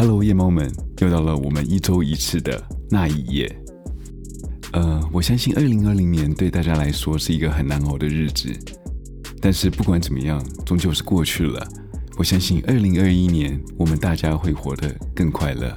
[0.00, 3.52] Hello，夜猫们，又到了我们一周一次的那一夜。
[4.70, 8.48] 呃，我相信二零二零年对大家来说是一个很难熬的日子，
[9.40, 11.66] 但是不管怎么样，终究是过去了。
[12.16, 15.76] 我相信二零二一年我们大家会活得更快乐。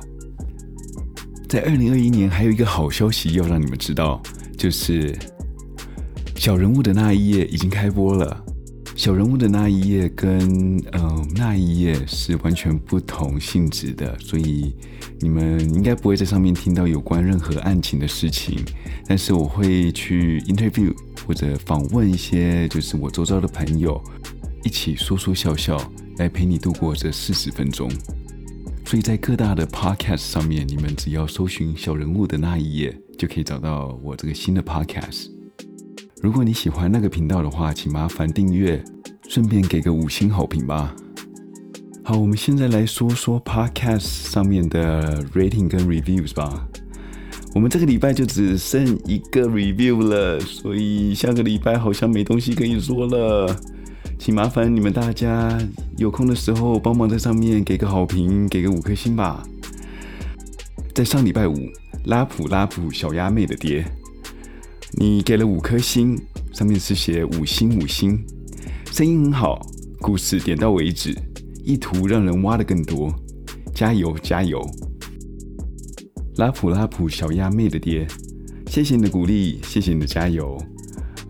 [1.50, 4.22] 在二零二一年还有一个好消息要让你们知道，
[4.56, 5.18] 就是
[6.36, 8.46] 小人物的那一夜已经开播了。
[9.02, 14.76] 小人物的那一页跟嗯那一页是完全不同性质的，所以
[15.20, 18.64] 你们应该不会在上面听到有关任何案情的事情。
[19.08, 20.94] 但是我会去 interview
[21.26, 24.00] 或者访问一些就是我周遭的朋友，
[24.64, 25.76] 一起说说笑笑，
[26.18, 27.90] 来陪你度过这四十分钟。
[28.86, 35.41] 所以在各大的 podcast 上面，你们只要搜寻小人物的那一页，就可以找到我这个新的 podcast。
[36.22, 38.80] 如果你喜欢那个频道的话，请麻烦订阅，
[39.28, 40.96] 顺便给个五星好评吧。
[42.04, 46.68] 好，我们现在来说说 Podcast 上面的 rating 跟 reviews 吧。
[47.56, 53.56] 我们这个礼拜就只剩一个 review 了，所以下个礼拜好像没东西可以说了。
[54.20, 55.58] 请麻烦你们大家
[55.98, 59.44] 有空的时候帮忙在上面给个好评，给个五颗星吧。
[60.94, 61.56] 在上礼拜五，
[62.06, 63.84] 拉普拉普小鸭妹的爹。
[64.98, 66.20] 你给了五颗星，
[66.52, 68.20] 上面是写五星五星，
[68.92, 69.66] 声音很好，
[70.02, 71.16] 故事点到为止，
[71.64, 73.14] 意图让人挖得更多，
[73.74, 74.62] 加油加油！
[76.36, 78.06] 拉普拉普小鸭妹的爹，
[78.68, 80.58] 谢谢你的鼓励，谢谢你的加油。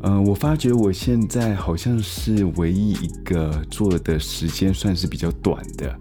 [0.03, 5.95] 嗯、我发觉我现在好像是唯一一个做的时间算是比较短的，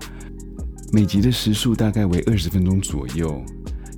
[0.91, 3.45] 每集的时数大概为二十分钟左右。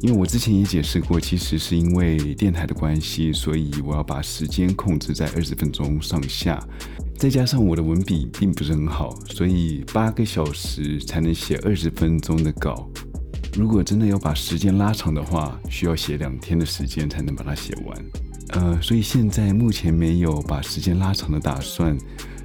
[0.03, 6.61] 因为我之前也解释过，其实是因为电台的关系，所以我要把时间控制在二十分钟上下。
[7.17, 12.91] 再加上我的文笔并不是很好，所以八个小时才能写二十分钟的稿。
[13.57, 18.05] 如果真的要把时间拉长的话，需要写两天的时间才能把它写完。
[18.49, 21.97] 呃，所以现在目前没有把时间拉长的打算，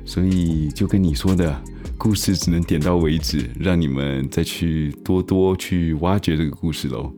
[0.06, 1.60] 所以就跟你说的
[1.98, 7.12] 故事只能点到为止，让你们再去多多去挖掘这个故事喽。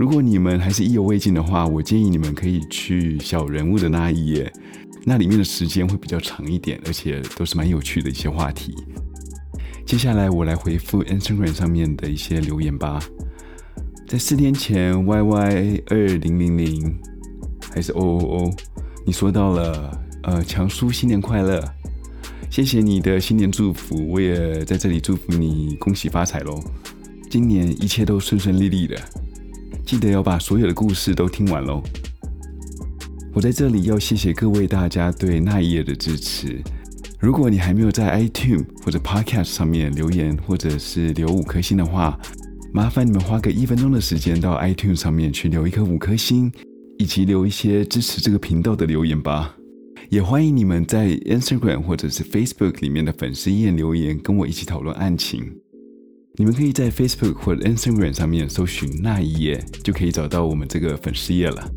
[0.00, 4.50] 如果你们还是意犹未尽的话，我建议你们可以去小人物的那一页，
[5.04, 8.74] 那里面的时间会比较长一点，而且都是蛮有趣的一些话题。
[9.84, 12.98] 接下来我来回复 Instagram 上面的一些留言吧。
[14.08, 16.98] 在四天前，YY 二零零零
[17.70, 18.50] 还是 OOO，
[19.04, 21.62] 你说到了，呃，强叔新年快乐，
[22.48, 26.58] 谢谢你的新年祝福，我也在这里祝福你恭喜发财喽，
[27.28, 28.96] 今年一切都顺顺利利的。
[29.90, 31.82] 记得要把所有的故事都听完喽！
[33.34, 36.62] 我在这里要谢谢各位大家对那一夜的支持。
[37.18, 42.16] 如果你还没有在 iTunes 或者 Podcast 上面留言，或者是留五颗星的话，
[42.72, 46.52] 麻烦你们花个一分钟的时间到 iTunes 上面去留一颗五颗星，
[46.98, 49.56] 以及留一些支持这个频道的留言吧。
[50.08, 55.52] 也欢迎你们在 Instagram 或者是 Facebook 里面的粉丝页留言，跟我一起讨论案情。
[56.40, 61.70] 你们可以在 Facebook 或者 Instagram 上面搜寻“那一页”，就可以找到我们这个粉丝页了。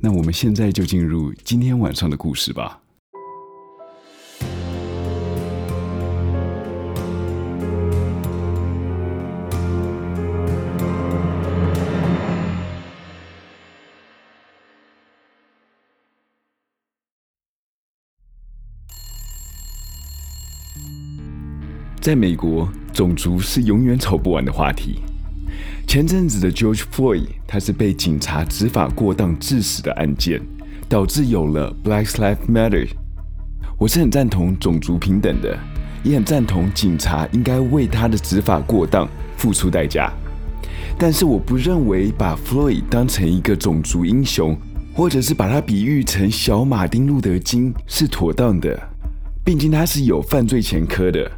[0.00, 2.78] 那我们现在就进入今天晚上的故事吧。
[22.00, 25.00] 在美国，种族是永远吵不完的话题。
[25.86, 30.40] 前阵子的 George Floyd，他是被警察执法过当致死的案件，
[30.88, 32.88] 导致有了 Black Lives Matter。
[33.78, 35.58] 我是很赞同种族平等的，
[36.04, 40.12] 也很赞同警察应该为他的执法过当付出代价。
[40.98, 44.56] 但是我不认为把 Floyd 当成一个种族英雄，
[44.94, 48.80] 或者是把他比喻成小马丁路德金是妥当的，
[49.44, 51.30] 毕竟他是有犯罪前科的。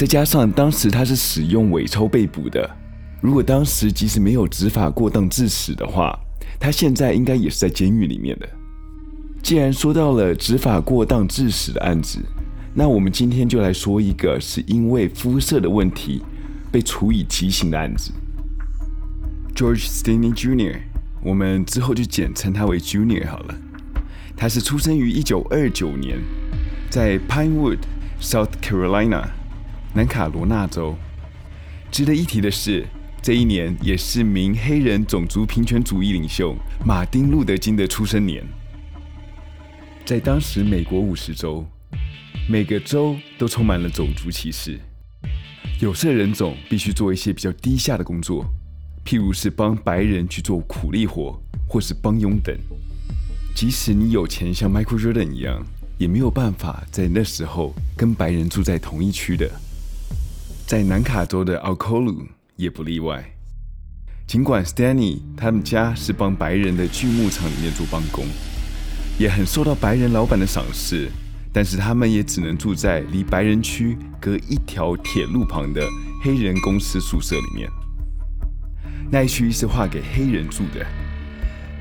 [0.00, 2.70] 再加上当时他是使用伪钞被捕的，
[3.20, 6.18] 如果当时即使没有执法过当致死的话，
[6.58, 8.48] 他现在应该也是在监狱里面的。
[9.42, 12.18] 既然说到了执法过当致死的案子，
[12.72, 16.22] 那我们今天就来说一个是因为肤色的问题
[16.72, 18.10] 被处以极刑的案子。
[19.54, 20.80] George Stinney Jr.，
[21.22, 23.54] 我们之后就简称他为 Junior 好了。
[24.34, 26.18] 他是出生于一九二九年，
[26.88, 27.80] 在 Pinewood,
[28.18, 29.24] South Carolina。
[29.92, 30.96] 南卡罗纳州。
[31.90, 32.86] 值得一提的是，
[33.20, 36.54] 这一年也是名黑人种族平权主义领袖
[36.86, 38.44] 马丁·路德·金的出生年。
[40.06, 41.66] 在当时美国五十州，
[42.48, 44.78] 每个州都充满了种族歧视。
[45.80, 48.44] 有色人种必须做一些比较低下的工作，
[49.04, 52.56] 譬如是帮白人去做苦力活，或是帮佣等。
[53.54, 55.64] 即使你有钱像 Michael Jordan 一样，
[55.98, 59.50] 也没有办法在那时候跟白人住在同一区的。
[60.70, 63.24] 在南卡州的 Alcolu 也不例外。
[64.24, 68.24] 尽管 Stanley 他们家是帮白人的锯木厂里面做帮工，
[69.18, 71.10] 也很受到白人老板的赏识。
[71.52, 75.84] 但是他们也只能住在离白人区隔一条铁路旁的
[76.22, 77.68] 黑人公司宿舍里面。
[79.10, 80.86] 那一区是划给黑人住的，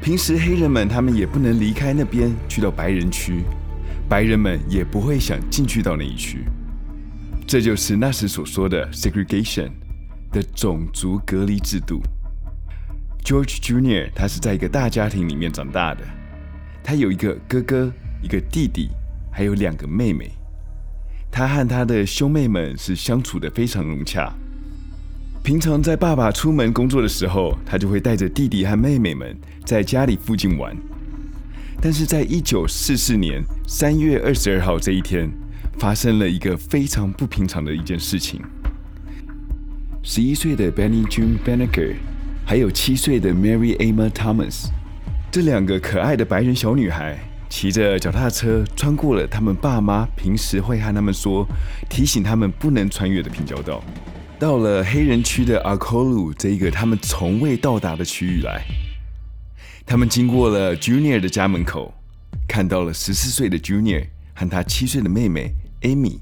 [0.02, 3.44] 平时黑人们他们也不能离开那边去到白人区，
[4.10, 6.44] 白人们也不会想进去到那一区。
[7.50, 9.72] 这就是那时所说的 segregation
[10.32, 12.00] 的种族隔离制度。
[13.26, 14.12] George Jr.
[14.14, 16.04] 他是在一个大家庭里面长大的，
[16.84, 17.92] 他有一个哥哥，
[18.22, 18.90] 一个弟弟。
[19.32, 20.30] 还有两个妹妹，
[21.32, 24.32] 他和他的兄妹们是相处的非常融洽。
[25.42, 29.36] 平常在爸爸出门工作的时候，他就会带着弟弟和妹妹们
[29.66, 30.78] 在家里附近玩。
[31.82, 35.32] 但是在一九四四年三月二十二号这一天，
[35.80, 38.42] 发生了一个非常不平常的一件事情。
[40.04, 41.96] 十一岁的 Benny June Banneker，
[42.46, 44.66] 还有七岁的 Mary Emma Thomas，
[45.32, 47.18] 这两个可爱的白人小女孩。
[47.50, 51.48] 骑着脚踏车穿过了他们爸妈平时会和他们说、
[51.90, 53.84] 提醒他们不能穿越的平交道，
[54.38, 58.62] 到了黑人区的 Alcolu 这一个他们从未到达的区域来。
[59.84, 61.92] 他们经过了 Junior 的家门口，
[62.48, 64.06] 看到了十四岁的 Junior
[64.36, 66.18] 和他七岁的妹妹 Amy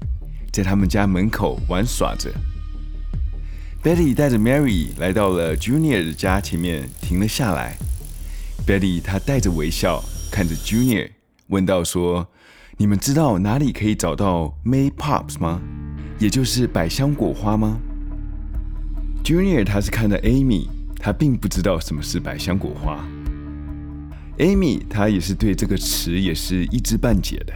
[0.52, 2.32] 在他们家门口玩耍着。
[3.82, 7.76] Betty 带着 Mary 来到了 Junior 的家前面停了下来。
[8.66, 11.10] Betty 她带着微笑看着 Junior。
[11.48, 12.28] 问道：“说，
[12.76, 15.60] 你们知道哪里可以找到 May Pops 吗？
[16.18, 17.80] 也就是百香果花吗
[19.24, 20.68] ？”Junior 他是看到 Amy，
[20.98, 23.04] 他并不知道什么是百香果花。
[24.38, 27.52] Amy 他也是对这个词也是一知半解的。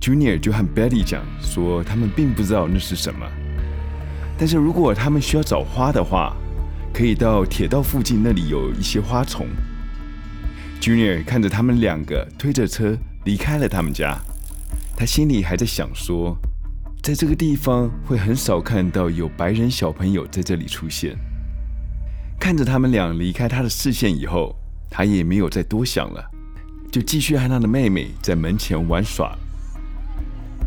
[0.00, 3.26] Junior 就和 Betty 讲说，他们并不知道那是什么，
[4.38, 6.34] 但是如果他们需要找花的话，
[6.92, 9.46] 可以到铁道附近，那里有一些花丛。
[10.80, 14.18] Junior 看着他们两个推着车离开了他们家，
[14.96, 16.34] 他心里还在想说，
[17.02, 21.14] 在这个地方会很少看到有白人小朋友在这里出现。
[22.38, 24.56] 看着他们俩离开他的视线以后，
[24.88, 26.24] 他也没有再多想了，
[26.90, 29.36] 就继续和他的妹妹在门前玩耍。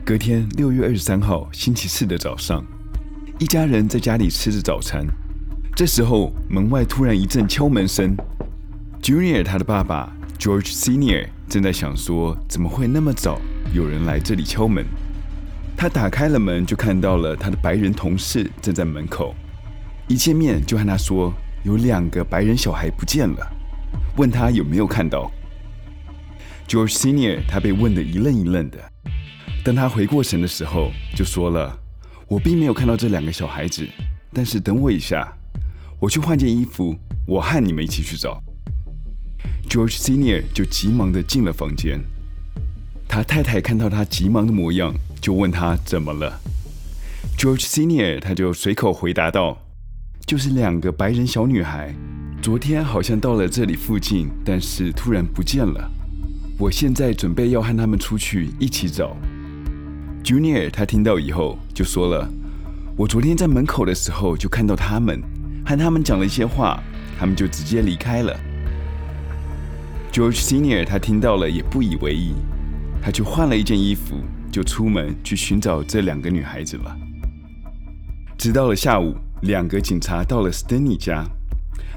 [0.06, 2.62] 隔天六月二十三号星期四的早上，
[3.40, 5.08] 一家人在家里吃着早餐，
[5.78, 8.14] 这时候门外突然一阵敲门声。
[9.02, 13.40] Junior 他的爸爸 George Senior 正在想说，怎么会那么早
[13.74, 14.86] 有人来这里敲门？
[15.78, 19.34] 他打开了门，就看到了他的白人同事正在门口。
[20.10, 21.34] 一见面就和他说，
[21.64, 23.48] 有两个白人小孩不见了，
[24.18, 25.32] 问他有没有看到。
[26.68, 28.78] George Senior 他被问得一愣一愣的。
[29.64, 31.80] 当他回过神的时候，就说了
[32.28, 33.88] ：“我并没有看到这两个小孩子，
[34.34, 35.32] 但是等我一下，
[36.02, 36.94] 我去换件衣服，
[37.26, 38.44] 我和你们一起去找。”
[39.70, 42.02] George Senior 就急忙的进了房间，
[43.08, 46.42] 他太太看到他急忙的模样，就问他怎么了。
[47.38, 49.58] George Senior 他就随口回答道
[50.28, 51.96] ：“就是两个白人小女孩，
[52.42, 55.90] 昨天好像到了这里附近，但是突然不见了。
[56.60, 59.16] 我现在准备要和他们出去一起找。
[60.24, 62.30] ”Junior 他听到以后就说了
[62.96, 65.22] ：“我昨天在门口的时候就看到他们，
[65.66, 66.82] 和他们讲了一些话，
[67.20, 68.34] 他们就直接离开了。”
[70.14, 72.34] George Senior 他听到了也不以为意，
[73.02, 74.16] 他就换了一件衣服，
[74.50, 76.96] 就出门去寻找这两个女孩子了。
[78.38, 81.26] 直到了下午，两个警察到了 Stanley 家，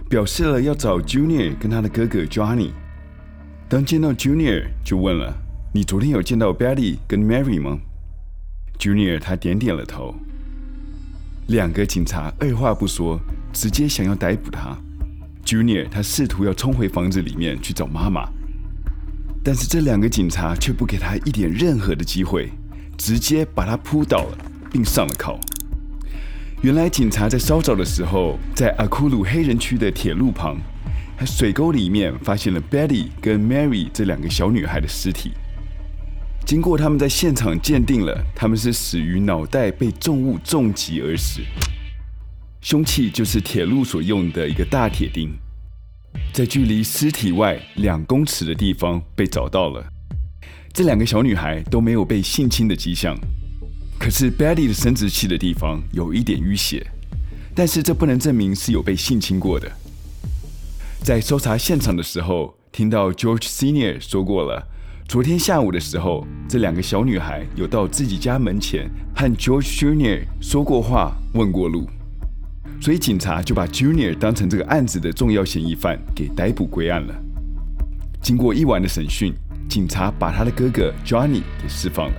[0.08, 2.70] 表示了要找 Junior 跟他的哥哥 Johnny。
[3.68, 5.32] 当见到 Junior，就问了
[5.72, 7.78] ：“你昨天有见到 Betty 跟 Mary 吗
[8.78, 10.14] ？”Junior 他点点了头。
[11.48, 13.20] 两个警察二话不说，
[13.52, 14.76] 直接想要逮捕他。
[15.44, 18.28] Junior 他试图要冲回房子里面去找妈妈，
[19.44, 22.50] 但是这两个警察却不给他一点任何的机会，
[22.98, 24.38] 直接把他扑倒了，
[24.72, 25.38] 并上了铐。
[26.62, 30.56] 原来警察在稍早的时候，在阿库鲁黑人区的铁路旁，
[31.16, 35.30] 还水沟里面发现了 Betty 跟 Mary 这两个小女孩的尸体。
[36.46, 41.40] 经过他们在现场鉴定了，他们是死于脑袋被重物重击而死。
[42.60, 45.36] 凶器就是铁路所用的一个大铁钉，
[46.32, 49.84] 在距离尸体外两公尺的地方被找到了。
[50.72, 53.18] 这两个小女孩都没有被性侵的迹象，
[53.98, 56.86] 可是 Betty 的生殖器的地方有一点淤血，
[57.56, 59.68] 但是这不能证明是有被性侵过的。
[61.02, 64.68] 在搜查现场的时候，听到 George Senior 说过了，
[65.08, 71.88] 昨天下午的时候，这两个小女孩有到自己家门前和 George Junior 说过话、问过路，
[72.80, 77.14] 所以警察就把 Junior 当成这个案子的重要嫌疑犯给逮捕归案了。
[78.20, 79.32] 经过一晚的审讯，
[79.68, 82.16] 警察把他的哥哥 Johnny 给释放了。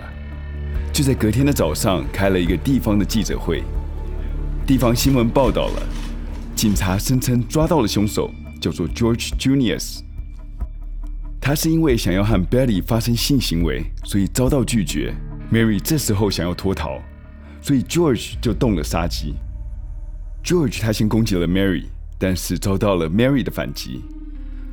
[0.94, 3.63] 就在隔天的早上，开了一个地方的记者会。
[4.65, 5.84] 地方新闻报道了，
[6.56, 10.00] 警察声称抓到了凶手，叫做 George Junius。
[11.48, 15.16] 他是因为想要和 Betty 发生性行为，所以遭到拒绝。
[15.50, 17.00] Mary 这时候想要脱逃，
[17.62, 19.34] 所以 George 就动了杀机。
[20.44, 21.86] George 他先攻击了 Mary，
[22.20, 24.01] 但是遭到了 Mary 的反击，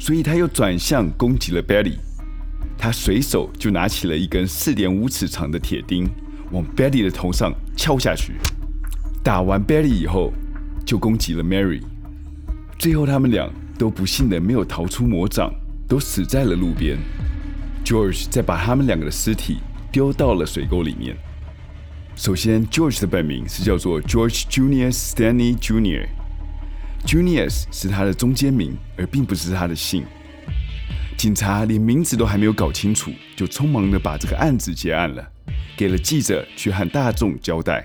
[0.00, 1.94] 所以他又转向攻击了 Betty。
[2.76, 6.10] 他随手就拿起了一根四点五尺长的铁钉，
[6.50, 8.32] 往 Betty 的头上敲下去。
[9.22, 10.32] 打完 Betty 以后，
[10.84, 11.80] 就攻击了 Mary。
[12.80, 15.54] 最后他们俩都不幸的没有逃出魔掌，
[15.88, 16.98] 都死在了路边。
[17.84, 19.58] George 再把他们两个的尸体
[19.92, 21.16] 丢到了水沟里面。
[22.16, 30.04] 首先，George 的本名是叫做 George Junius Stanley Junior，junius 是他的中间名，而并不是他的姓。
[31.16, 35.28] 警察连名字都还没有搞清楚，就匆忙的把这个案子结案了，
[35.76, 37.84] 给了记者去和大众交代。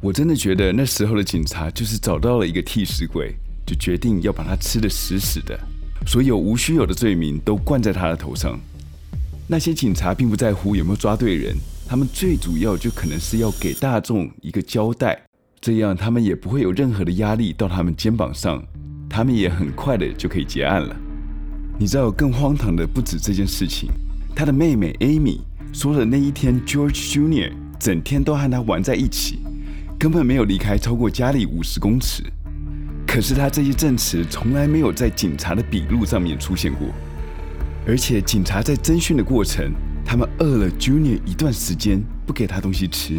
[0.00, 3.34] 我真的觉得那时候的警察就是找到了一个替死鬼，
[3.66, 5.58] 就决定要把他吃的死死的，
[6.04, 8.58] 所有无需有的罪名都灌在他的头上。
[9.48, 11.54] 那些警察并不在乎有没有抓对人，
[11.88, 15.22] 他们最主要就可能是要给大众一个交代，
[15.60, 18.60] 这样他们也不会有任何的压力到他们肩膀上，
[19.08, 20.96] 他们也很快的就可以结案了。
[21.78, 23.88] 你知道更荒唐的不止这件事情，
[24.34, 25.38] 他的妹妹 Amy
[25.72, 29.38] 说的那一天 George Junior 整天都和他玩在一起，
[29.98, 32.24] 根本没有离开超过家里五十公尺。
[33.16, 36.88] 可是他这些证词从来没有在警察的笔录上面出现过，
[37.86, 39.72] 而且警察在侦讯的过程，
[40.04, 43.18] 他们饿了 Junior 一段时间，不给他东西吃，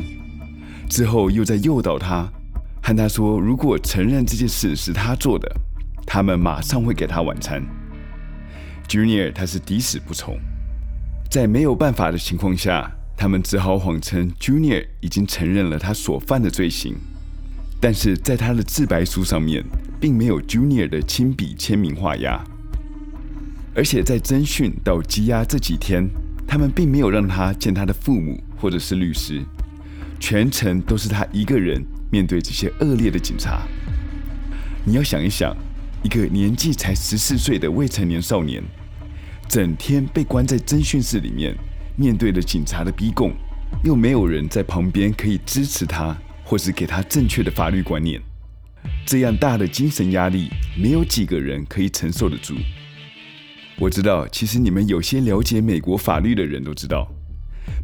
[0.88, 2.32] 之后又在诱导他，
[2.84, 5.52] 和他说如果承认这件事是他做的，
[6.06, 7.66] 他们马上会给他晚餐。
[8.88, 10.38] Junior 他是抵死不从，
[11.28, 12.88] 在没有办法的情况下，
[13.18, 16.96] 他们只好谎称 Junior 已经承认了他所犯的罪行，
[17.82, 19.66] 但是在他的自白书上面，
[20.00, 22.44] 并没有 Junior 的亲笔签名画押，
[23.76, 26.10] 而且在侦讯到羁押这几天，
[26.48, 29.44] 他们并没有让他见他的父母或者是律师，
[30.20, 33.62] 全程都是他一个人面对这些恶劣的警察。
[34.86, 35.56] 你要想一想。
[36.04, 38.64] 一个年纪才十四岁的未成年少年，
[39.50, 41.54] 整天被关在侦讯室里面，
[41.98, 43.34] 面对着警察的逼供，
[43.84, 48.22] 又没有人在旁边可以支持他，或是给他正确的法律观念。
[49.08, 52.54] 这样大的精神压力，没有几个人可以承受得住。
[53.80, 57.10] 我知道，其实你们有些了解美国法律的人都知道，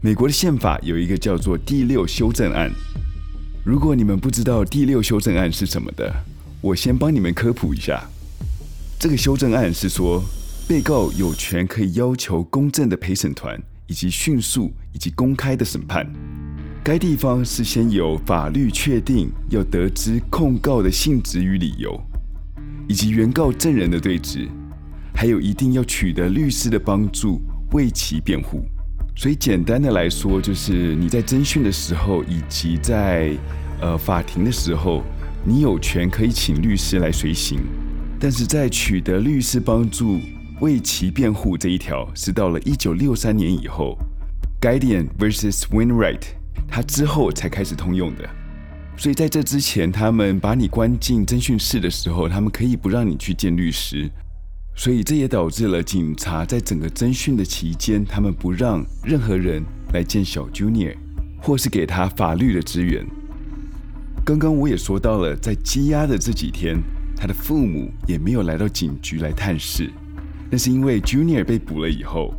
[0.01, 2.69] 美国的宪法有一个叫做第六修正案。
[3.65, 6.13] 如果你们不知道第六修正案是什么的，
[6.59, 8.03] 我先帮你们科普一下，
[8.99, 10.21] 这个修正案是说，
[10.67, 16.05] 被告有权可以要求公正的陪审团，以及迅速以及公开的审判。
[16.83, 21.97] 该地方是先由法律确定要得知控告的性质与理由，
[22.89, 24.49] 以及原告证人的对质，
[25.15, 28.65] 还有一定要取得律师的帮助为其辩护。
[29.15, 33.31] 所以简单的来说，就是你在侦讯的时候，以及在
[33.79, 35.03] 呃法庭的时候。
[35.45, 37.59] 你有权可以请律师来随行，
[38.17, 40.17] 但是在取得律师帮助
[40.61, 43.97] 为其辩护这一条，是到了一九六三年以后
[44.61, 45.63] ，Guardian vs.
[45.63, 46.21] Wainwright，
[46.67, 48.29] 他之后才开始通用的。
[48.95, 54.07] 所以在这之前，他们把你关进侦讯室的时候，他们可以不让你去见律师，
[54.75, 60.95] 所以这也导致了警察在整个侦讯的期间，他们不让任何人来见小 Junior，
[61.41, 63.03] 或是给他法律的支援。
[64.23, 66.77] 刚刚我也说到了，在羁押的这几天，
[67.17, 69.91] 他的父母也没有来到警局来探视。
[70.51, 72.31] 那是因为 Junior 被捕了以后，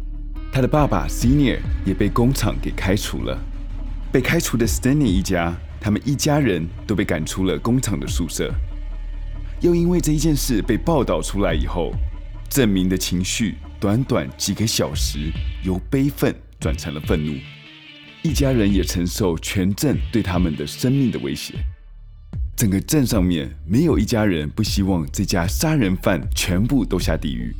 [0.53, 3.37] 他的爸爸 Senior 也被工厂给开除了。
[4.15, 8.55] 被开除的 Stanley 一家，他们一家人都被赶出了工厂的宿舍。
[9.61, 11.93] 又因为这一件事被报道出来以后，
[12.49, 15.33] 镇民的情绪短短几个小时，
[15.65, 17.35] 由悲愤转成了愤怒。
[18.23, 21.55] 一家人也承受全镇对他们的生命的威胁。
[22.55, 27.53] 整个镇上面没有一家人不希望这家杀人犯全部都下地狱，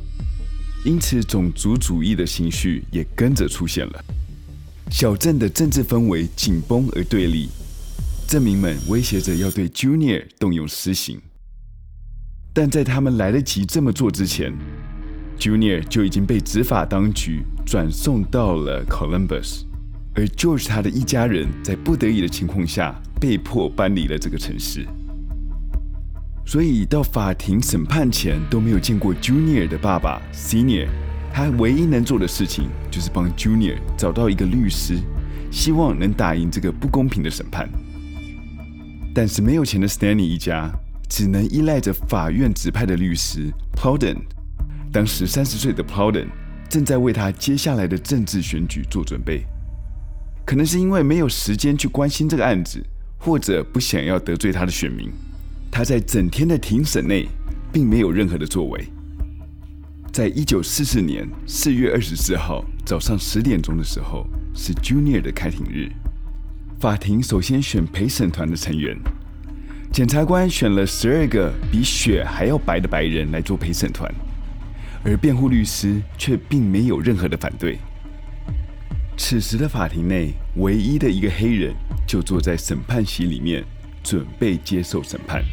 [0.85, 4.05] 因此种族主义的情绪也跟着出现了。
[4.91, 7.49] 小镇的政治氛围紧绷而对立，
[8.27, 11.19] 镇民们威胁着要对 Junior 动用私刑。
[12.53, 14.53] 但在他们来得及这么做之前
[15.37, 19.63] ，Junior 就已经被执法当局转送到了 Columbus，
[20.13, 24.85] 而 George 他的一家人在不得已的情况下被迫搬离了这个城市。
[26.45, 30.87] 所以到法庭审判前都没有见过 Junior 的爸爸 Senior，
[31.35, 34.97] 他唯一能做的事情就是帮 Junior 找到一个律师，
[35.51, 37.69] 希望能打赢这个不公平的审判。
[39.13, 40.71] 但是没有钱的 Stanley 一家
[41.09, 44.15] 只能依赖着法院指派的律师 Plowden。
[44.93, 46.27] 当时三十岁的 Plowden
[46.69, 49.43] 正在为他接下来的政治选举做准备，
[50.45, 52.81] 可能是因为没有时间去关心这个案子，
[53.17, 55.11] 或者不想要得罪他的选民。
[55.69, 57.27] 他在整天的庭审内，
[57.73, 58.87] 并没有任何的作为。
[60.15, 65.91] 在一九四四年四月二十四号早上十点钟的时候，是 Junior 的开庭日。
[66.79, 68.97] 法庭首先选陪审团的成员，
[69.91, 74.09] 检察官选了十二个比雪还要白的白人来做陪审团，
[75.03, 77.77] 而辩护律师却并没有任何的反对。
[79.17, 81.75] 此时的法庭内，唯一的一个黑人
[82.07, 83.65] 就坐在审判席里面。
[84.01, 85.43] 准备接受审判。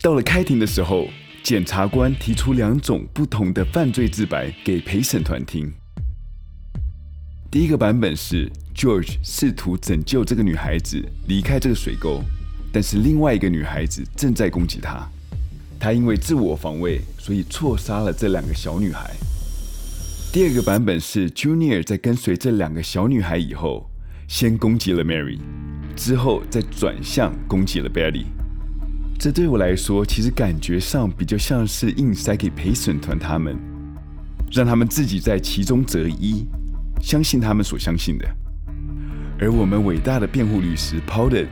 [0.00, 1.06] 到了开庭的时候，
[1.48, 5.72] 检察官提出两种不同的犯罪自白给陪审团听。
[7.50, 12.22] 第一个版本是 George 试图拯救这个女孩子离开这个水沟，
[12.70, 15.08] 但是另外一个女孩子正在攻击他，
[15.80, 19.10] 他因为自我防卫，所以错杀了这两个小女孩。
[20.30, 23.88] 第二个版本是 Junior 在跟随这两个小女孩以后，
[24.28, 25.38] 先攻击了 Mary。
[25.96, 28.26] 之后再转向攻击了 Betty，
[29.18, 33.58] 这对我来说其实感觉上比较像是硬塞给陪审团他们，
[34.52, 36.46] 让他们自己在其中择一，
[37.00, 38.24] 相信他们所相信的。
[39.40, 41.48] 而我们伟大的辩护律师 Plowden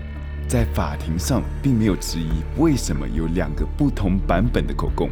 [0.47, 5.11] 在法庭上并没有质疑为什么有两个不同版本的口供，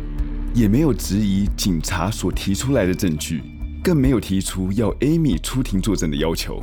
[0.54, 3.42] 也没有质疑警察所提出来的证据，
[3.82, 6.62] 更没有提出要 Amy 出庭作证的要求。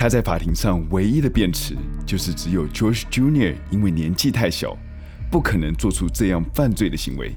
[0.00, 3.54] 他在法庭上唯一的辩词就是，只有 George Jr.
[3.70, 4.74] 因为年纪太小，
[5.30, 7.36] 不可能做出这样犯罪的行为。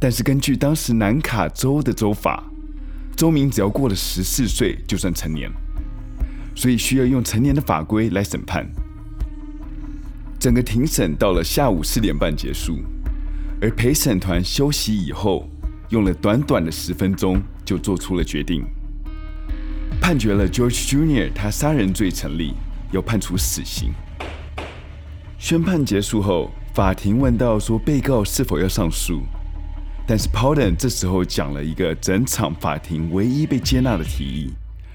[0.00, 2.42] 但是根据当时南卡州的州法，
[3.14, 5.48] 州民只要过了十四岁就算成年，
[6.56, 8.68] 所以需要用成年的法规来审判。
[10.40, 12.80] 整个庭审到了下午四点半结束，
[13.60, 15.48] 而陪审团休息以后，
[15.90, 18.66] 用了短短的十分钟就做出了决定。
[20.06, 21.32] 判决了 George Jr.
[21.32, 22.52] 他杀人罪成立，
[22.92, 23.90] 要判处死刑。
[25.38, 29.22] 宣判结束后，法庭问到说被告是否要上诉，
[30.06, 34.50] 但是 Plowden 这时候讲了一个整场法庭唯一被接纳的提议，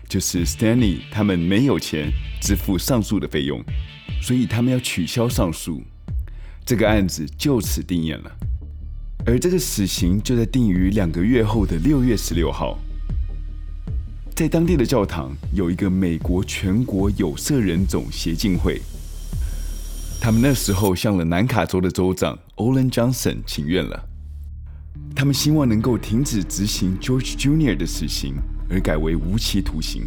[0.07, 3.63] 就是 Stanley 他们没有钱支付上诉的费用，
[4.21, 5.81] 所以他们要取消上诉，
[6.63, 8.31] 这个案子就此定谳了。
[9.25, 12.77] 而这个死刑就在定于两个月后的六月十六号。
[14.39, 18.81] 在当地的教堂有一个美国全国有色人种协进会，
[20.21, 24.01] 他们那时候向了南卡州的州长 Olin Johnson 请愿了，
[25.13, 27.75] 他们希望能够停止执行 George Jr.
[27.75, 28.35] 的死刑，
[28.69, 30.03] 而改为无期徒刑，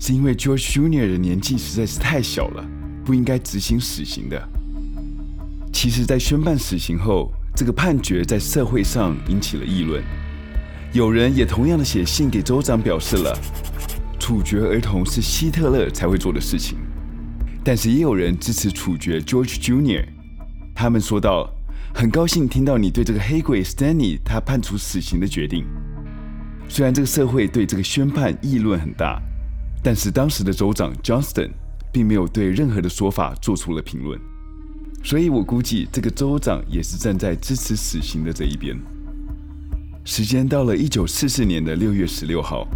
[0.00, 1.12] 是因为 George Jr.
[1.12, 2.68] 的年纪实在是太小了，
[3.04, 4.48] 不应该执行死刑的。
[5.72, 10.02] 其实，在宣判死刑后，这个判决在社会上引起了议论。
[10.92, 13.38] 有人也同样的写信给州长，表示了
[14.18, 16.78] 处决儿童是希特勒才会做的事情。
[17.62, 20.04] 但是也有人支持处决 George Jr.，
[20.74, 21.48] 他们说道
[21.94, 25.64] ：“很高兴听到你对这个黑鬼 Stanley 他判处死刑的决定。
[26.68, 29.22] 虽然这个社会对这个宣判议论很大，
[29.84, 31.50] 但是当时的州长 Johnston
[31.92, 34.18] 并没有对任何的说法做出了评论。
[35.04, 38.76] 所以我估计这个州长也是站在支持死刑的这一边。”
[40.10, 42.66] 时间到了一九四四年的六月十六号，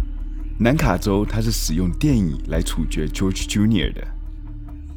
[0.57, 4.07] 南卡州他是使用电椅来处决 George Junior 的。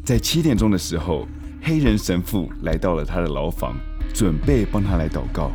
[0.04, 1.26] 在七点钟的时候，
[1.60, 3.74] 黑人神父来到了他的牢房，
[4.14, 5.50] 准备帮他来祷告。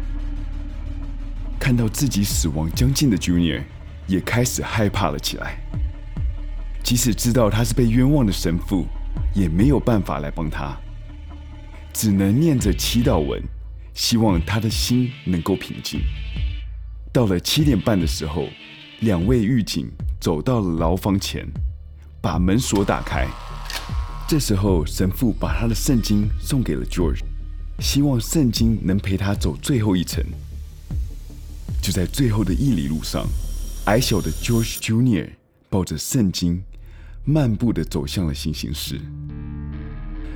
[1.57, 3.63] 看到自己死亡将近的 Junior
[4.05, 5.55] 也开始害怕了起来。
[6.83, 8.85] 即使知道他是被冤枉的神父，
[9.33, 10.77] 也没有办法来帮他，
[11.93, 13.41] 只能念着祈祷文，
[13.93, 16.01] 希望他的心能够平静。
[17.13, 18.47] 到了七点半的时候，
[19.01, 19.87] 两位狱警
[20.19, 21.47] 走到了牢房前，
[22.19, 23.27] 把门锁打开。
[24.27, 27.19] 这时候，神父把他的圣经送给了 George，
[27.77, 30.25] 希望圣经能陪他走最后一程。
[31.83, 33.27] 就在最后的一里路上，
[33.85, 35.29] 矮小的 George Junior
[35.69, 36.63] 抱着圣经，
[37.25, 38.99] 漫步的走向了行刑室。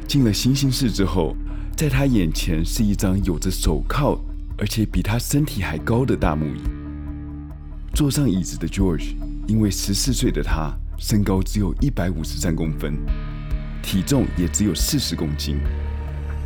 [0.07, 1.35] 进了行刑室之后，
[1.75, 4.19] 在他眼前是一张有着手铐，
[4.57, 6.61] 而且比他身体还高的大木椅。
[7.93, 9.15] 坐上椅子的 George，
[9.47, 12.97] 因为十四岁的他身高只有一百五十三公分，
[13.81, 15.59] 体重也只有四十公斤。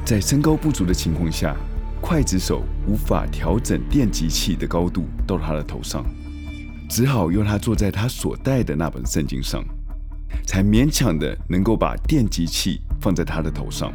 [0.06, 1.56] 在身高不足的情况下，
[2.02, 6.06] 刽子手无法调整电击器的高度到他的头上，
[6.90, 9.64] 只好用他坐在他所带的那本圣经上，
[10.46, 13.94] 才勉强的能够把电击器放在他的头上。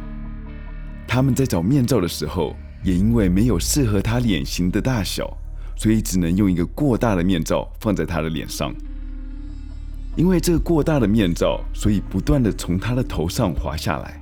[1.07, 5.37] 他们在找面罩的时候，也因为没有适合他脸型的大小，
[5.75, 8.73] 所以只能用一个过大的面罩放在他的脸上。
[10.15, 14.21] 因为这个过大的面罩，所以不断的从他的头上滑下来。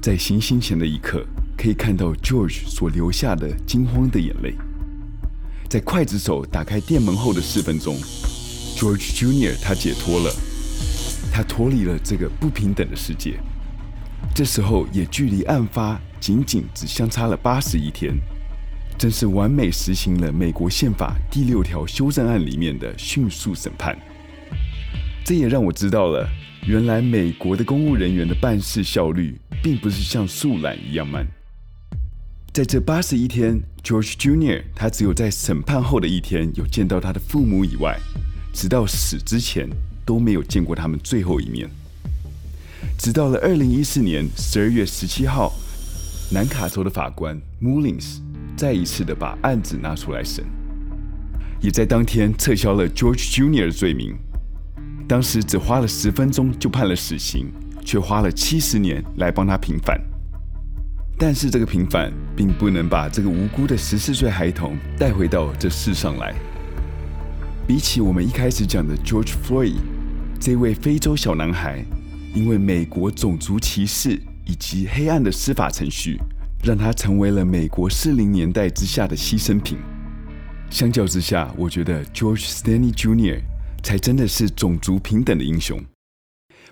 [0.00, 1.24] 在行刑前的一刻，
[1.56, 4.54] 可以看到 George 所流下的惊慌的眼泪。
[5.68, 7.94] 在刽子手打开店门后的四分钟
[8.76, 10.32] ，George Junior 他解脱了，
[11.32, 13.38] 他脱离了这个不平等的世界。
[14.34, 18.14] 这时候也距离案发仅仅只相差了八十一天，
[18.98, 23.98] 真是完美实行了美国宪法第六条修正案里面的迅速审判。
[25.24, 26.28] 这也让我知道了，
[26.66, 29.38] 原来美国的公务人员的办事效率。
[29.62, 31.26] 并不是像树懒一样慢。
[32.52, 34.62] 在这八十一天，George Jr.
[34.74, 37.98] 他只有在审判后的一天有见到他的父母以外，
[38.52, 39.68] 直到死之前
[40.04, 41.68] 都没有见过他们最后一面。
[42.96, 45.52] 直到了二零一四年十二月十七号，
[46.30, 48.18] 南卡州的法官 Mullins
[48.56, 50.44] 再一次的把案子拿出来审，
[51.60, 53.66] 也在当天撤销了 George Jr.
[53.66, 54.16] 的罪名。
[55.08, 57.52] 当时只花了十分钟就判了死刑。
[57.88, 59.98] 却花了七十年来帮他平反，
[61.16, 66.34] 但是这个平反并不能把这个无辜的十四岁孩童带回到这世上来。
[67.66, 69.76] 比起我们一开始讲的 George Floyd
[70.38, 71.82] 这位非洲小男孩，
[72.34, 76.18] 因为美国种族歧视以及黑暗的司法程序，
[76.64, 79.78] 让他成为了美国四零年代之下的牺牲品。
[80.70, 83.40] 相较之下，我觉得 George Stanley Jr.
[83.82, 85.78] 才真的是种族平等的英雄。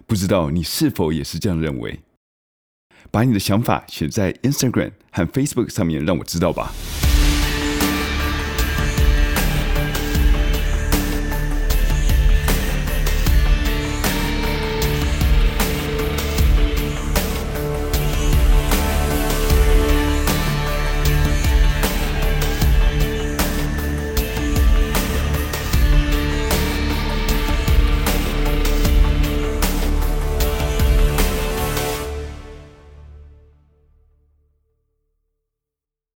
[0.07, 2.01] 不知道你是否也是这样认为？
[3.11, 6.73] 把你的想法写在 Instagram 和 Facebook 上面，让我知道吧。